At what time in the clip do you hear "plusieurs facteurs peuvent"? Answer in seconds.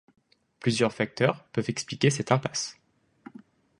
0.59-1.69